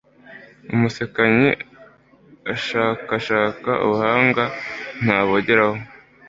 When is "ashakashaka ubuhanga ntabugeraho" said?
2.53-5.77